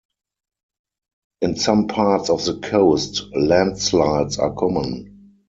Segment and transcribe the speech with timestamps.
[1.43, 5.35] In some parts of the coast, landslides are common.